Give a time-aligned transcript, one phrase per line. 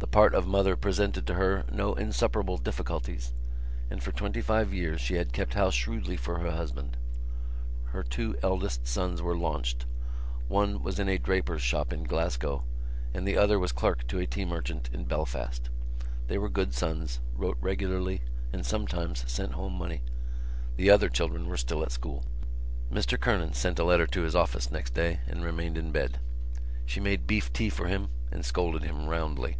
[0.00, 3.34] The part of mother presented to her no insuperable difficulties
[3.90, 6.96] and for twenty five years she had kept house shrewdly for her husband.
[7.86, 9.86] Her two eldest sons were launched.
[10.46, 12.64] One was in a draper's shop in Glasgow
[13.12, 15.68] and the other was clerk to a tea merchant in Belfast.
[16.28, 18.22] They were good sons, wrote regularly
[18.52, 20.02] and sometimes sent home money.
[20.76, 22.24] The other children were still at school.
[22.90, 26.20] Mr Kernan sent a letter to his office next day and remained in bed.
[26.86, 29.56] She made beef tea for him and scolded him roundly.